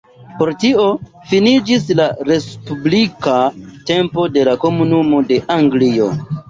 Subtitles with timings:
[0.37, 0.85] Per tio
[1.33, 3.37] finiĝis la respublika
[3.93, 6.15] tempo de la "Komunumo de Anglio".